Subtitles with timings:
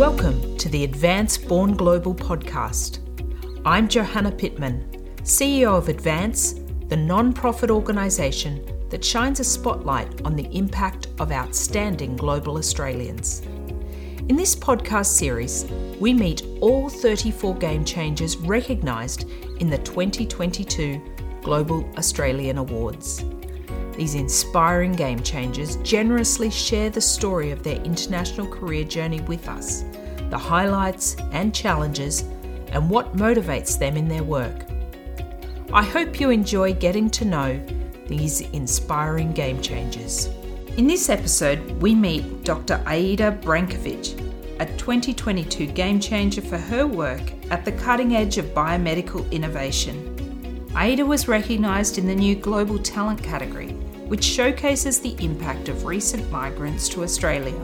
[0.00, 3.00] Welcome to the Advance Born Global podcast.
[3.66, 4.88] I'm Johanna Pittman,
[5.24, 6.54] CEO of Advance,
[6.88, 13.40] the non profit organisation that shines a spotlight on the impact of outstanding global Australians.
[14.30, 15.66] In this podcast series,
[16.00, 19.28] we meet all 34 game changers recognised
[19.58, 20.98] in the 2022
[21.42, 23.22] Global Australian Awards.
[24.00, 29.84] These inspiring game changers generously share the story of their international career journey with us,
[30.30, 32.22] the highlights and challenges,
[32.68, 34.64] and what motivates them in their work.
[35.70, 37.60] I hope you enjoy getting to know
[38.06, 40.30] these inspiring game changers.
[40.78, 42.82] In this episode, we meet Dr.
[42.86, 44.18] Aida Brankovic,
[44.60, 50.06] a 2022 game changer for her work at the cutting edge of biomedical innovation.
[50.74, 53.76] Aida was recognised in the new Global Talent category,
[54.10, 57.54] which showcases the impact of recent migrants to Australia.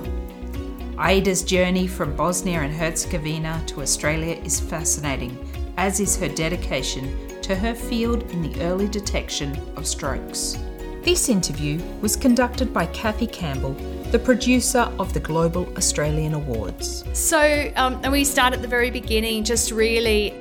[0.97, 5.37] Aida's journey from Bosnia and Herzegovina to Australia is fascinating,
[5.77, 10.57] as is her dedication to her field in the early detection of strokes.
[11.03, 13.73] This interview was conducted by Kathy Campbell,
[14.13, 17.03] the producer of the Global Australian Awards.
[17.13, 20.33] So, um, and we start at the very beginning, just really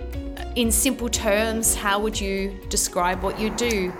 [0.55, 3.91] in simple terms, how would you describe what you do?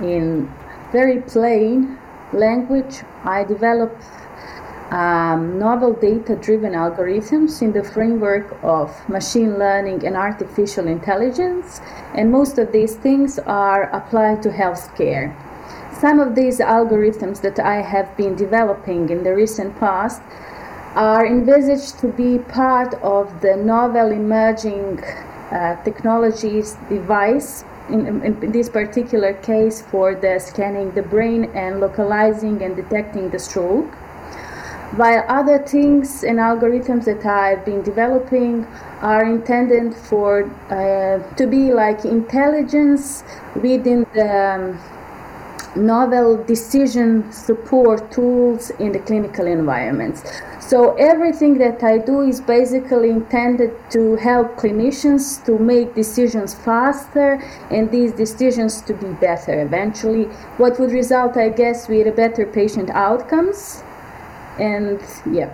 [0.00, 0.50] In
[0.92, 1.98] very plain
[2.32, 3.96] language, I develop
[4.90, 11.80] um, novel data driven algorithms in the framework of machine learning and artificial intelligence,
[12.14, 15.34] and most of these things are applied to healthcare.
[15.98, 20.20] Some of these algorithms that I have been developing in the recent past
[20.94, 28.68] are envisaged to be part of the novel emerging uh, technologies device in, in, this
[28.68, 33.92] particular case for the scanning the brain and localizing and detecting the stroke
[34.96, 38.66] while other things and algorithms that I've been developing
[39.00, 43.24] are intended for uh, to be like intelligence
[43.54, 44.78] within the um,
[45.74, 50.42] novel decision support tools in the clinical environments.
[50.72, 57.34] So everything that I do is basically intended to help clinicians to make decisions faster
[57.70, 59.60] and these decisions to be better.
[59.60, 60.24] Eventually,
[60.56, 63.82] what would result, I guess, with better patient outcomes?
[64.58, 64.98] And
[65.30, 65.52] yeah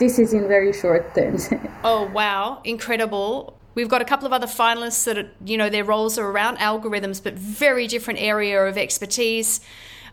[0.00, 1.50] this is in very short terms.
[1.84, 2.60] Oh wow.
[2.64, 3.56] Incredible.
[3.74, 6.58] We've got a couple of other finalists that are, you know, their roles are around
[6.58, 9.60] algorithms, but very different area of expertise.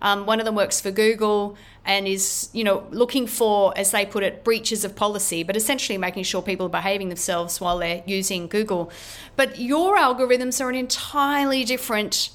[0.02, 4.06] Um, one of them works for Google and is, you know, looking for, as they
[4.06, 8.04] put it, breaches of policy, but essentially making sure people are behaving themselves while they're
[8.06, 8.92] using Google.
[9.36, 12.32] But your algorithms are an entirely different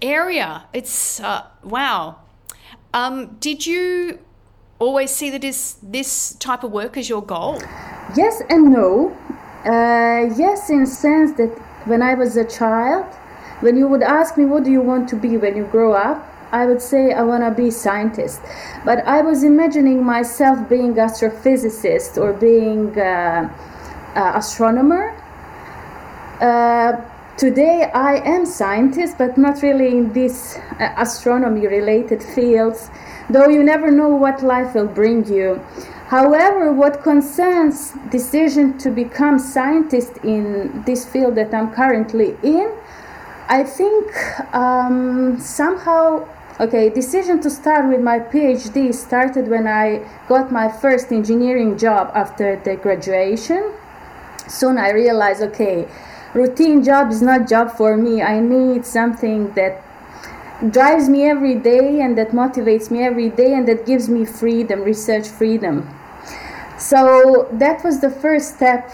[0.00, 0.64] area.
[0.72, 2.18] It's uh, wow.
[2.94, 4.18] Um, did you
[4.78, 7.60] always see that is this type of work as your goal?
[8.16, 9.16] Yes and no.
[9.64, 11.50] Uh, yes, in sense that
[11.86, 13.06] when I was a child,
[13.60, 16.31] when you would ask me what do you want to be when you grow up,
[16.52, 18.40] I would say I want to be scientist.
[18.84, 23.50] But I was imagining myself being astrophysicist or being uh,
[24.14, 25.16] uh, astronomer.
[26.40, 27.00] Uh,
[27.38, 32.90] today I am scientist, but not really in these uh, astronomy related fields
[33.32, 35.60] though you never know what life will bring you.
[36.08, 42.70] However, what concerns decision to become scientist in this field that I'm currently in,
[43.48, 46.28] I think um, somehow
[46.62, 49.86] okay decision to start with my phd started when i
[50.28, 53.72] got my first engineering job after the graduation
[54.48, 55.86] soon i realized okay
[56.34, 59.82] routine job is not job for me i need something that
[60.70, 64.82] drives me every day and that motivates me every day and that gives me freedom,
[64.82, 65.88] research freedom.
[66.78, 68.90] So that was the first step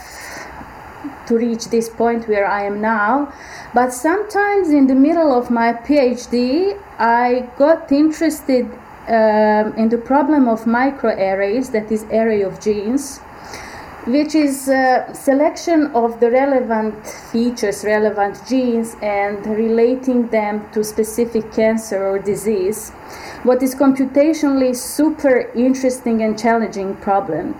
[1.29, 3.33] to reach this point where I am now.
[3.75, 8.67] But sometimes in the middle of my PhD, I got interested
[9.09, 13.21] um, in the problem of microarrays, that is, array of genes
[14.09, 21.53] which is a selection of the relevant features, relevant genes, and relating them to specific
[21.53, 22.91] cancer or disease.
[23.43, 27.55] What is computationally super interesting and challenging problem.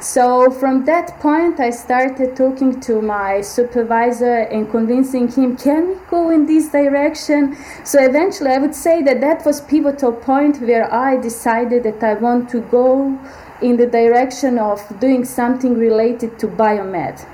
[0.00, 5.94] So from that point, I started talking to my supervisor and convincing him, can we
[6.08, 7.54] go in this direction?
[7.84, 12.14] So eventually, I would say that that was pivotal point where I decided that I
[12.14, 13.18] want to go
[13.60, 17.26] in the direction of doing something related to biomed.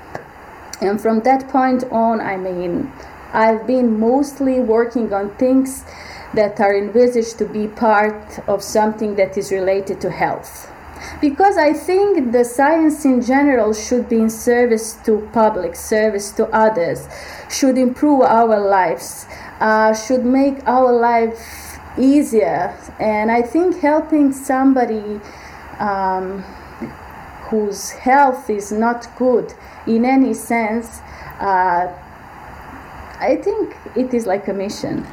[0.81, 2.91] And from that point on, I mean,
[3.31, 5.85] I've been mostly working on things
[6.33, 10.69] that are envisaged to be part of something that is related to health.
[11.21, 16.47] Because I think the science in general should be in service to public, service to
[16.47, 17.07] others,
[17.49, 19.25] should improve our lives,
[19.59, 22.77] uh, should make our life easier.
[22.99, 25.19] And I think helping somebody
[25.79, 26.41] um,
[27.49, 29.53] whose health is not good
[29.85, 30.99] in any sense,
[31.39, 31.93] uh,
[33.19, 35.03] I think it is like a mission.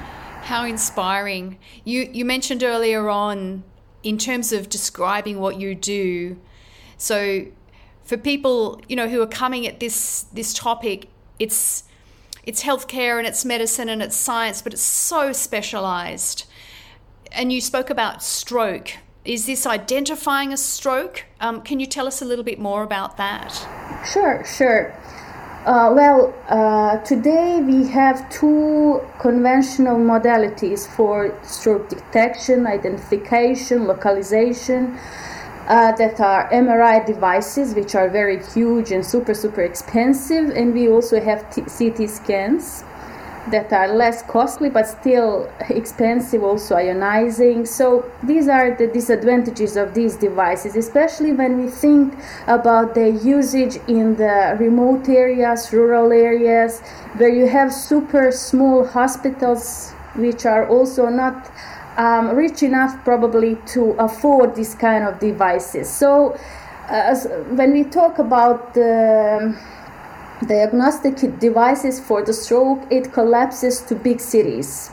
[0.43, 1.59] How inspiring.
[1.85, 3.65] You, you mentioned earlier on
[4.05, 6.39] in terms of describing what you do.
[6.97, 7.47] So
[8.05, 11.09] for people, you know, who are coming at this this topic,
[11.39, 11.85] it's
[12.45, 16.45] it's healthcare and it's medicine and it's science, but it's so specialized.
[17.33, 18.93] And you spoke about stroke.
[19.25, 21.25] Is this identifying a stroke?
[21.41, 23.53] Um, can you tell us a little bit more about that?
[24.13, 24.95] Sure, sure.
[25.65, 34.99] Uh, well, uh, today we have two conventional modalities for stroke detection, identification, localization.
[35.67, 40.91] Uh, that are MRI devices, which are very huge and super, super expensive, and we
[40.91, 42.85] also have t- CT scans
[43.51, 47.67] that are less costly but still expensive, also ionizing.
[47.67, 52.15] So, these are the disadvantages of these devices, especially when we think
[52.47, 56.81] about their usage in the remote areas, rural areas,
[57.17, 61.51] where you have super small hospitals which are also not
[61.97, 65.89] um, rich enough probably to afford this kind of devices.
[65.89, 66.37] So,
[66.89, 67.15] uh,
[67.55, 69.57] when we talk about the
[70.47, 74.91] diagnostic devices for the stroke, it collapses to big cities.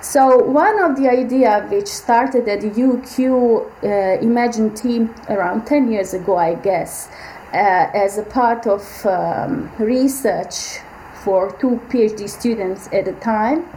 [0.00, 5.90] So one of the idea which started at the UQ uh, Imagine team around 10
[5.92, 7.08] years ago, I guess,
[7.52, 10.78] uh, as a part of um, research
[11.24, 13.68] for two PhD students at a time,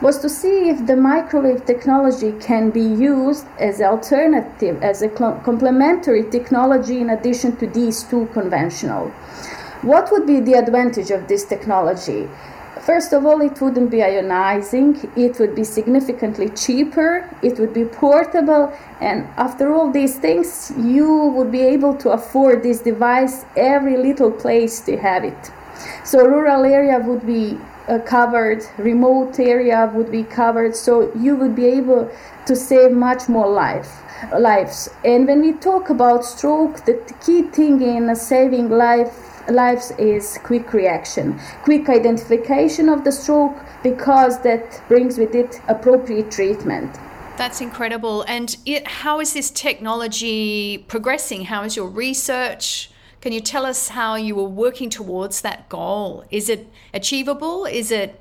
[0.00, 6.22] was to see if the microwave technology can be used as alternative, as a complementary
[6.30, 9.12] technology in addition to these two conventional.
[9.82, 12.28] What would be the advantage of this technology?
[12.82, 17.86] First of all, it wouldn't be ionizing, it would be significantly cheaper, it would be
[17.86, 23.96] portable, and after all these things, you would be able to afford this device every
[23.96, 25.50] little place to have it.
[26.04, 31.56] So, rural area would be uh, covered, remote area would be covered, so you would
[31.56, 32.10] be able
[32.46, 34.02] to save much more life
[34.38, 34.90] lives.
[35.04, 40.72] And when we talk about stroke, the key thing in saving life lives is quick
[40.72, 46.96] reaction, quick identification of the stroke because that brings with it appropriate treatment.
[47.36, 48.22] That's incredible.
[48.28, 51.46] And it, how is this technology progressing?
[51.46, 52.90] How is your research?
[53.20, 56.24] Can you tell us how you were working towards that goal?
[56.30, 57.64] Is it achievable?
[57.64, 58.20] Is it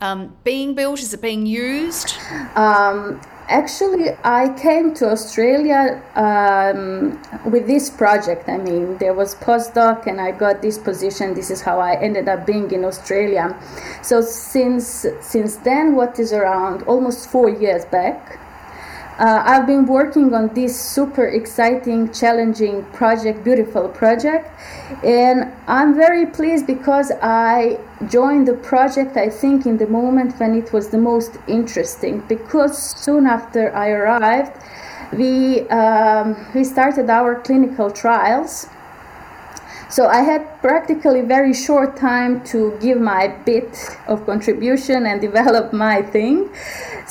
[0.00, 1.00] um, being built?
[1.00, 2.14] Is it being used?
[2.54, 8.48] Um, actually i came to australia um, with this project.
[8.48, 11.34] I mean there was postdoc and i got this position.
[11.34, 13.56] This is how i ended up being in australia.
[14.02, 18.38] So since since then what is around almost four years back
[19.18, 24.50] uh, I've been working on this super exciting, challenging project, beautiful project,
[25.04, 27.78] and I'm very pleased because I
[28.08, 32.24] joined the project, I think, in the moment when it was the most interesting.
[32.28, 34.60] Because soon after I arrived,
[35.12, 38.66] we, um, we started our clinical trials
[39.94, 45.72] so I had practically very short time to give my bit of contribution and develop
[45.72, 46.50] my thing.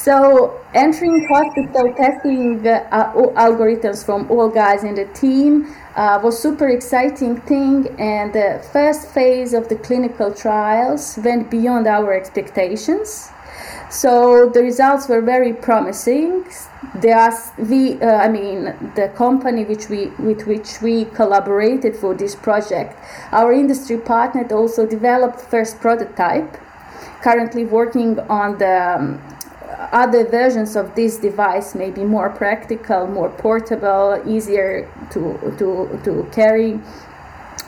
[0.04, 6.68] So entering hospital, testing uh, algorithms from all guys in the team uh, was super
[6.68, 7.88] exciting thing.
[7.98, 13.30] And the first phase of the clinical trials went beyond our expectations.
[13.90, 16.48] So the results were very promising.
[16.96, 22.36] There we, uh, I mean, the company which we with which we collaborated for this
[22.36, 22.94] project,
[23.32, 26.58] our industry partner also developed first prototype.
[27.22, 29.33] Currently working on the um,
[29.94, 36.28] other versions of this device, may be more practical, more portable, easier to to to
[36.34, 36.80] carry.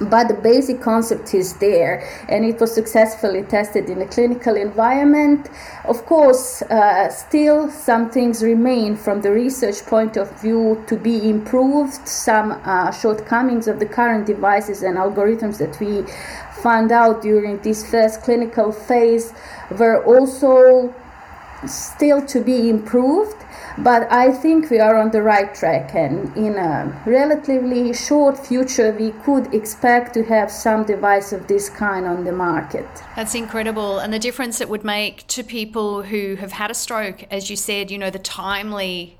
[0.01, 5.49] But the basic concept is there and it was successfully tested in a clinical environment.
[5.85, 11.29] Of course uh, still some things remain from the research point of view to be
[11.29, 12.05] improved.
[12.05, 16.03] Some uh, shortcomings of the current devices and algorithms that we
[16.61, 19.31] found out during this first clinical phase
[19.79, 20.93] were also
[21.67, 23.45] still to be improved
[23.77, 28.91] but I think we are on the right track, and in a relatively short future,
[28.97, 32.87] we could expect to have some device of this kind on the market.
[33.17, 37.25] That's incredible, and the difference it would make to people who have had a stroke,
[37.29, 39.17] as you said, you know, the timely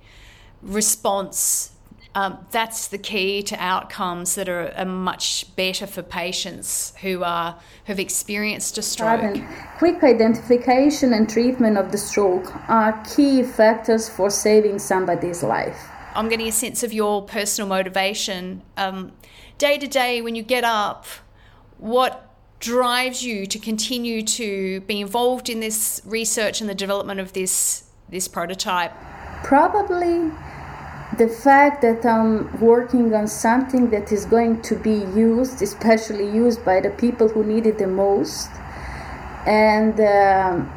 [0.62, 1.72] response
[2.15, 7.60] um, that's the key to outcomes that are, are, much better for patients who are
[7.86, 9.38] who've experienced a stroke.
[9.77, 15.89] Quick identification and treatment of the stroke are key factors for saving somebody's life.
[16.15, 18.62] I'm getting a sense of your personal motivation.
[18.77, 19.12] Um,
[19.57, 21.05] day to day, when you get up,
[21.77, 27.34] what drives you to continue to be involved in this research and the development of
[27.34, 28.93] this this prototype?
[29.43, 30.31] Probably
[31.17, 36.63] the fact that I'm working on something that is going to be used, especially used
[36.65, 38.50] by the people who need it the most,
[39.45, 40.72] and um,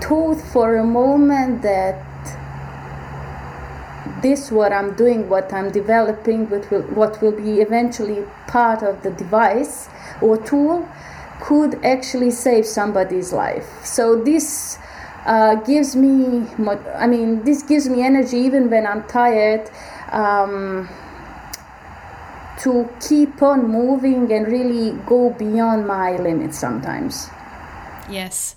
[0.00, 2.04] thought for a moment that
[4.22, 9.02] this what I'm doing, what I'm developing, what will, what will be eventually part of
[9.02, 9.88] the device
[10.22, 10.88] or tool,
[11.40, 13.84] could actually save somebody's life.
[13.84, 14.78] So this
[15.26, 16.46] uh, gives me,
[16.94, 19.70] I mean, this gives me energy even when I'm tired.
[20.12, 20.88] Um,
[22.64, 27.28] to keep on moving and really go beyond my limits sometimes.
[28.08, 28.56] Yes.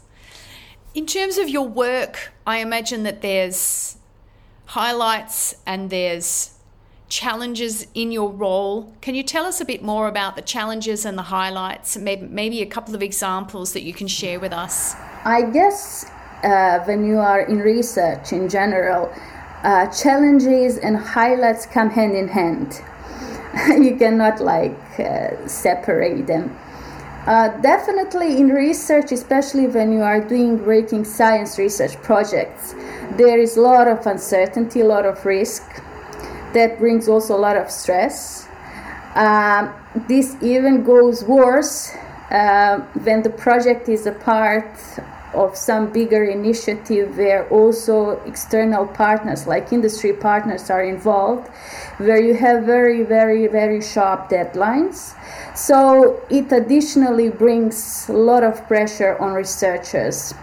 [0.93, 3.97] In terms of your work, I imagine that there's
[4.67, 6.53] highlights and there's
[7.09, 8.93] challenges in your role.
[9.01, 12.61] Can you tell us a bit more about the challenges and the highlights, maybe, maybe
[12.61, 14.95] a couple of examples that you can share with us?
[15.23, 16.09] I guess
[16.43, 19.13] uh, when you are in research in general,
[19.63, 22.81] uh, challenges and highlights come hand in hand.
[23.83, 26.55] you cannot like uh, separate them.
[27.25, 32.73] Uh, definitely in research, especially when you are doing breaking science research projects,
[33.17, 35.63] there is a lot of uncertainty, a lot of risk.
[36.53, 38.47] That brings also a lot of stress.
[39.15, 39.73] Um,
[40.07, 41.91] this even goes worse
[42.31, 44.69] uh, when the project is a part
[45.37, 51.47] of some bigger initiative where also external partners like industry partners are involved
[51.97, 55.15] where you have very very very sharp deadlines.
[55.55, 60.33] So it additionally brings a lot of pressure on researchers.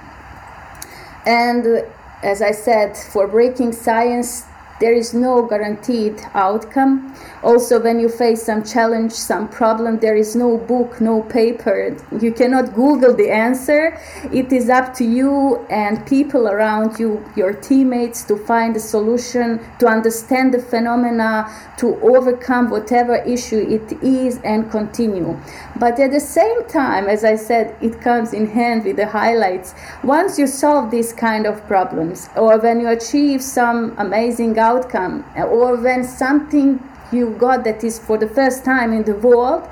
[1.26, 1.84] And
[2.24, 4.44] as i said for breaking science
[4.81, 7.14] there is no guaranteed outcome.
[7.43, 11.97] Also, when you face some challenge, some problem, there is no book, no paper.
[12.21, 13.99] You cannot Google the answer.
[14.33, 19.61] It is up to you and people around you, your teammates, to find a solution,
[19.78, 25.38] to understand the phenomena, to overcome whatever issue it is, and continue.
[25.76, 29.75] But at the same time, as I said, it comes in hand with the highlights.
[30.02, 35.76] Once you solve these kind of problems, or when you achieve some amazing outcome or
[35.76, 36.68] when something
[37.12, 39.62] you got that is for the first time in the world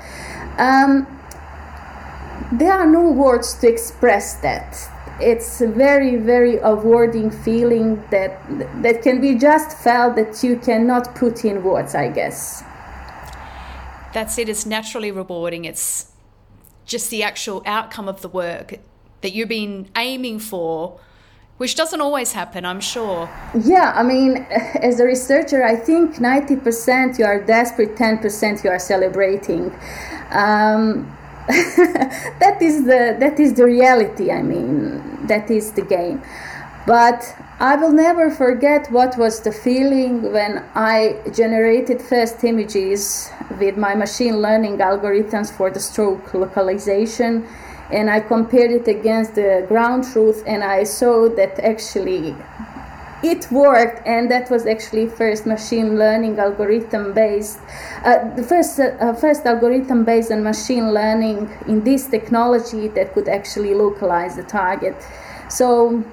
[0.57, 1.07] um,
[2.51, 4.77] there are no words to express that.
[5.19, 8.31] It's a very very rewarding feeling that
[8.81, 12.63] that can be just felt that you cannot put in words i guess.
[14.13, 14.47] That's it.
[14.47, 15.65] It's naturally rewarding.
[15.65, 16.11] It's
[16.85, 18.75] just the actual outcome of the work
[19.21, 20.99] that you've been aiming for
[21.57, 23.29] which doesn't always happen, I'm sure.
[23.59, 24.37] Yeah, I mean,
[24.81, 29.71] as a researcher, I think 90% you are desperate, 10% you are celebrating.
[30.31, 31.15] Um,
[31.47, 34.31] that is the that is the reality.
[34.31, 36.23] I mean, that is the game.
[36.87, 43.29] But I will never forget what was the feeling when I generated first images
[43.59, 47.47] with my machine learning algorithms for the stroke localization
[47.91, 52.35] and I compared it against the ground truth, and I saw that actually
[53.23, 57.59] it worked, and that was actually first machine learning algorithm based,
[58.03, 63.29] uh, the first uh, first algorithm based on machine learning in this technology that could
[63.29, 64.95] actually localize the target.
[65.49, 66.03] So.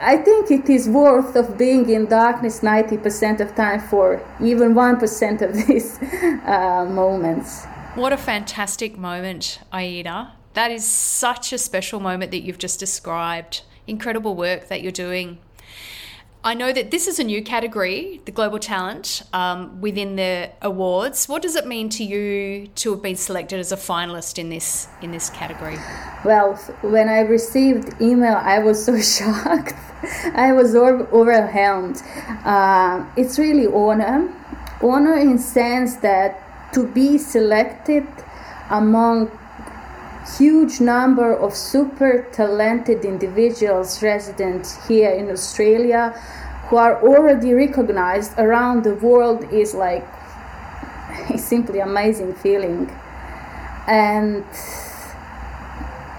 [0.00, 5.42] I think it is worth of being in darkness 90% of time for even 1%
[5.42, 7.66] of these uh, moments.
[7.94, 10.32] What a fantastic moment, Aida.
[10.54, 13.62] That is such a special moment that you've just described.
[13.86, 15.38] Incredible work that you're doing.
[16.42, 21.28] I know that this is a new category, the Global Talent, um, within the awards.
[21.28, 24.88] What does it mean to you to have been selected as a finalist in this
[25.02, 25.76] in this category?
[26.24, 29.74] Well, when I received email, I was so shocked.
[30.32, 32.02] I was overwhelmed.
[32.42, 34.32] Uh, it's really honor,
[34.80, 38.06] honor in sense that to be selected
[38.70, 39.30] among
[40.26, 46.10] huge number of super talented individuals resident here in Australia
[46.68, 50.06] who are already recognized around the world is like
[51.30, 52.90] a simply amazing feeling.
[53.86, 54.44] And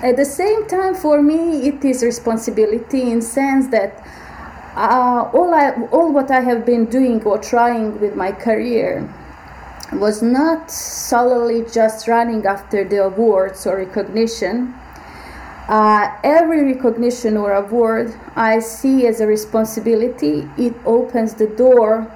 [0.02, 4.06] at the same time for me it is responsibility in sense that
[4.76, 9.08] uh, all I, all what I have been doing or trying with my career
[9.94, 14.74] was not solely just running after the awards or recognition.
[15.68, 20.50] Uh, every recognition or award I see as a responsibility.
[20.58, 22.12] It opens the door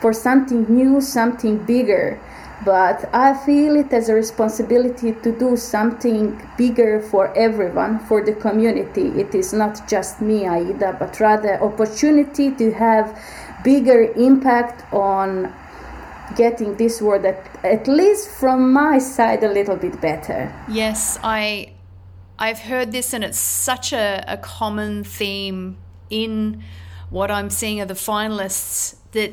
[0.00, 2.18] for something new, something bigger.
[2.64, 8.32] But I feel it as a responsibility to do something bigger for everyone, for the
[8.32, 9.08] community.
[9.20, 13.16] It is not just me, Aida, but rather opportunity to have
[13.62, 15.54] bigger impact on
[16.36, 20.52] getting this word at, at least from my side a little bit better.
[20.68, 21.72] Yes, I
[22.38, 25.76] I've heard this and it's such a, a common theme
[26.10, 26.62] in
[27.10, 29.32] what I'm seeing of the finalists that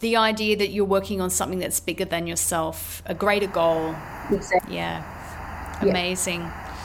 [0.00, 3.94] the idea that you're working on something that's bigger than yourself, a greater goal.
[4.30, 4.76] Exactly.
[4.76, 5.02] Yeah.
[5.80, 6.40] Amazing.
[6.40, 6.76] Yeah.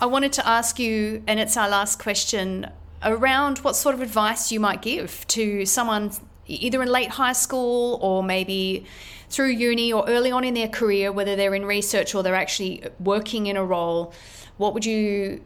[0.00, 2.70] I wanted to ask you, and it's our last question,
[3.02, 6.12] around what sort of advice you might give to someone
[6.48, 8.84] either in late high school or maybe
[9.28, 12.82] through uni or early on in their career, whether they're in research or they're actually
[12.98, 14.12] working in a role.
[14.56, 15.42] What would you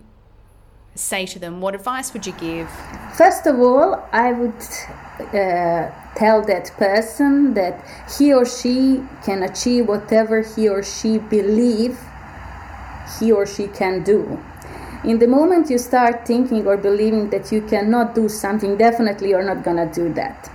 [0.94, 1.60] say to them?
[1.60, 2.70] What advice would you give?
[3.16, 4.62] First of all, I would
[5.20, 7.84] uh, tell that person that
[8.18, 11.98] he or she can achieve whatever he or she believe
[13.18, 14.38] he or she can do.
[15.04, 19.42] In the moment you start thinking or believing that you cannot do something, definitely you're
[19.42, 20.48] not gonna do that.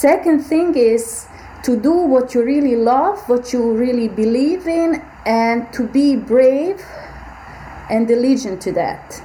[0.00, 1.26] Second thing is
[1.62, 6.82] to do what you really love, what you really believe in, and to be brave
[7.90, 9.22] and diligent to that.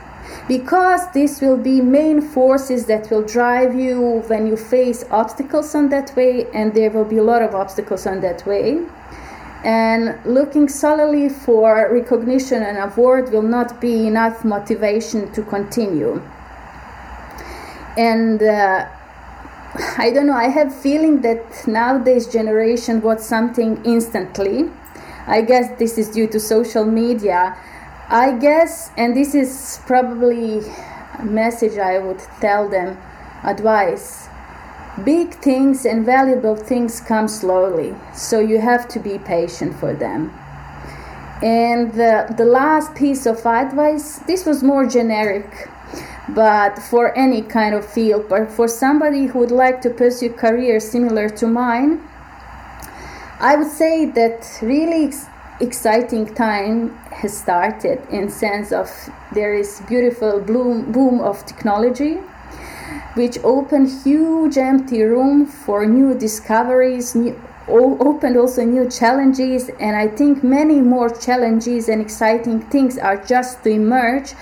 [0.49, 5.87] Because this will be main forces that will drive you when you face obstacles on
[5.91, 8.85] that way and there will be a lot of obstacles on that way.
[9.63, 16.21] And looking solely for recognition and award will not be enough motivation to continue.
[17.95, 18.89] And uh,
[19.97, 24.69] i don't know i have feeling that nowadays generation wants something instantly
[25.27, 27.55] i guess this is due to social media
[28.07, 30.59] I guess, and this is probably
[31.17, 33.01] a message I would tell them
[33.43, 34.29] advice.
[35.03, 40.31] Big things and valuable things come slowly, so you have to be patient for them.
[41.41, 45.67] And the, the last piece of advice this was more generic,
[46.29, 50.79] but for any kind of field, but for somebody who would like to pursue career
[50.79, 52.01] similar to mine,
[53.39, 55.13] I would say that really
[55.59, 58.89] exciting time has started in sense of
[59.33, 62.19] there is beautiful bloom, boom of technology
[63.15, 70.07] which open huge empty room for new discoveries new, opened also new challenges and i
[70.07, 74.33] think many more challenges and exciting things are just to emerge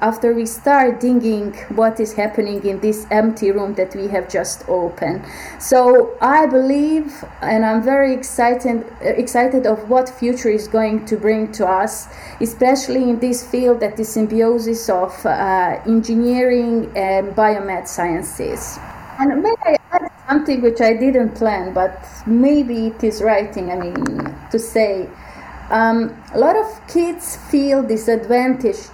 [0.00, 4.68] after we start digging what is happening in this empty room that we have just
[4.68, 5.24] opened.
[5.58, 11.50] So i believe and i'm very excited excited of what future is going to bring
[11.52, 12.08] to us
[12.40, 18.78] especially in this field that is symbiosis of uh, engineering and biomed sciences.
[19.18, 19.77] And may I
[20.28, 25.08] something which I didn't plan, but maybe it is writing, I mean, to say.
[25.70, 28.90] Um, a lot of kids feel disadvantaged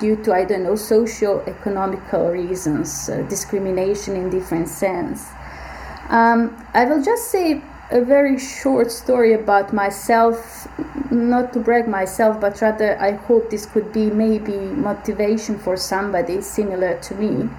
[0.00, 5.28] due to, I don't know, socio-economical reasons, uh, discrimination in different sense.
[6.08, 10.66] Um, I will just say a very short story about myself,
[11.10, 16.40] not to brag myself, but rather I hope this could be maybe motivation for somebody
[16.40, 17.50] similar to me.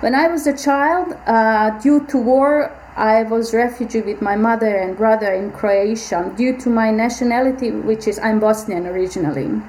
[0.00, 4.74] When I was a child, uh, due to war, I was refugee with my mother
[4.74, 9.60] and brother in Croatia due to my nationality, which is I'm Bosnian originally.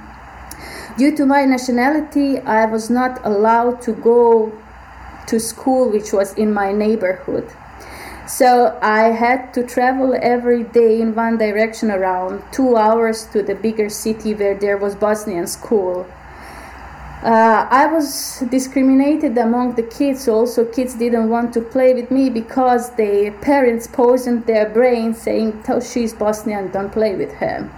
[0.97, 4.53] Due to my nationality, I was not allowed to go
[5.27, 7.51] to school, which was in my neighborhood.
[8.25, 13.55] So I had to travel every day in one direction around two hours to the
[13.55, 16.07] bigger city where there was Bosnian school.
[17.23, 20.27] Uh, I was discriminated among the kids.
[20.27, 25.63] Also, kids didn't want to play with me because their parents poisoned their brains, saying,
[25.69, 27.69] "Oh, she's Bosnian, don't play with her."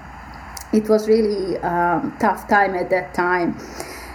[0.72, 3.58] It was really um, tough time at that time.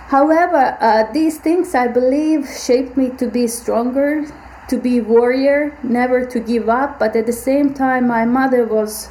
[0.09, 4.25] However, uh, these things I believe shaped me to be stronger,
[4.69, 6.99] to be warrior, never to give up.
[6.99, 9.11] But at the same time, my mother was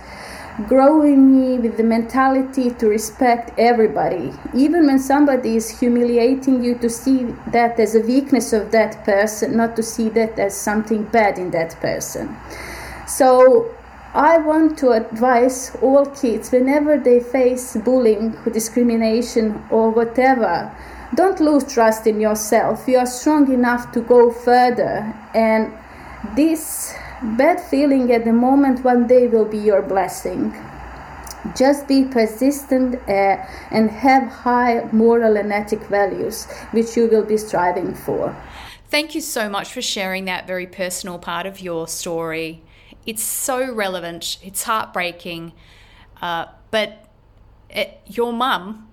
[0.66, 4.34] growing me with the mentality to respect everybody.
[4.56, 9.56] Even when somebody is humiliating you, to see that as a weakness of that person,
[9.56, 12.36] not to see that as something bad in that person.
[13.08, 13.72] So
[14.14, 20.76] I want to advise all kids whenever they face bullying, discrimination, or whatever,
[21.14, 22.88] don't lose trust in yourself.
[22.88, 25.14] You are strong enough to go further.
[25.34, 25.72] And
[26.36, 30.56] this bad feeling at the moment one day will be your blessing.
[31.56, 33.38] Just be persistent uh,
[33.72, 38.36] and have high moral and ethic values, which you will be striving for.
[38.90, 42.64] Thank you so much for sharing that very personal part of your story.
[43.06, 45.54] It's so relevant, it's heartbreaking,
[46.22, 47.08] uh, but
[47.70, 48.90] it, your mum,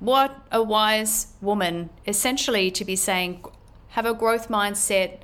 [0.00, 3.44] what a wise woman, essentially, to be saying,
[3.90, 5.20] have a growth mindset,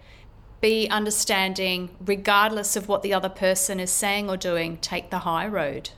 [0.62, 5.46] be understanding, regardless of what the other person is saying or doing, take the high
[5.46, 5.90] road.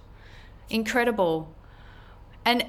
[0.71, 1.55] Incredible.
[2.47, 2.65] And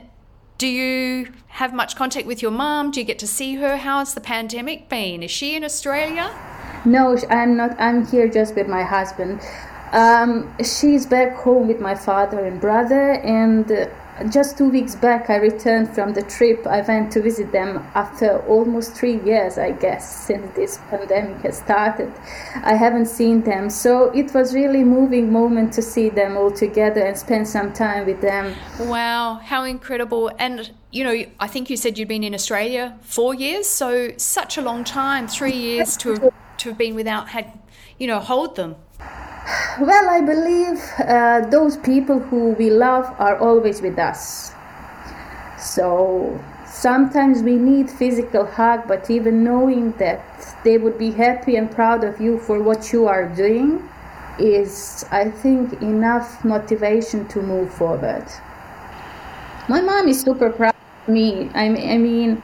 [0.58, 2.92] do you have much contact with your mom?
[2.92, 3.78] Do you get to see her?
[3.78, 5.24] How's the pandemic been?
[5.24, 6.38] Is she in Australia?
[6.84, 7.80] No, I'm not.
[7.80, 9.42] I'm here just with my husband.
[9.94, 13.90] Um, she's back home with my father and brother, and
[14.30, 16.66] just two weeks back, I returned from the trip.
[16.66, 21.58] I went to visit them after almost three years, I guess, since this pandemic has
[21.58, 22.14] started.
[22.64, 27.02] I haven't seen them, so it was really moving moment to see them all together
[27.02, 28.56] and spend some time with them.
[28.80, 30.32] Wow, how incredible!
[30.40, 34.58] And you know, I think you said you'd been in Australia four years, so such
[34.58, 37.60] a long time, three years to have, to have been without had,
[38.00, 38.78] you know, hold them.
[39.80, 44.54] Well, I believe uh, those people who we love are always with us.
[45.60, 50.24] So sometimes we need physical hug, but even knowing that
[50.64, 53.88] they would be happy and proud of you for what you are doing
[54.40, 58.26] is, I think, enough motivation to move forward.
[59.70, 60.74] My mom is super proud
[61.08, 61.52] of me.
[61.54, 62.42] I mean,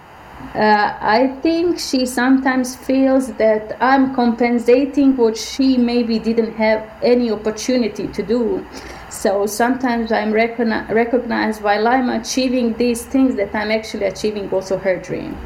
[0.55, 7.31] uh, I think she sometimes feels that I'm compensating what she maybe didn't have any
[7.31, 8.65] opportunity to do.
[9.09, 14.77] So sometimes I'm recogni- recognized while I'm achieving these things that I'm actually achieving also
[14.77, 15.37] her dream.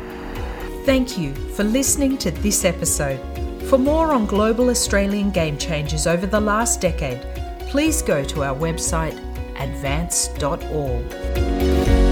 [0.85, 3.19] Thank you for listening to this episode.
[3.63, 7.21] For more on global Australian game changers over the last decade,
[7.69, 9.19] please go to our website
[9.57, 12.04] advance.org.